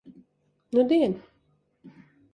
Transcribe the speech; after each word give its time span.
Nudien. 0.73 1.13